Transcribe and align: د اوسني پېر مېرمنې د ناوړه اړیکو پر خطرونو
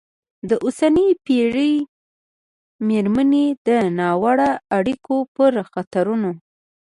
د 0.49 0.51
اوسني 0.63 1.07
پېر 1.25 1.55
مېرمنې 2.87 3.45
د 3.67 3.69
ناوړه 3.97 4.51
اړیکو 4.77 5.15
پر 5.35 5.51
خطرونو 5.71 6.31